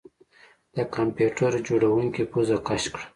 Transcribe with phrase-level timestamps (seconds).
[0.75, 3.05] د کمپیوټر جوړونکي پوزه کش کړه